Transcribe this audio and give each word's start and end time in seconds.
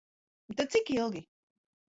Tad 0.55 0.67
cik 0.71 0.87
ilgi? 0.95 1.21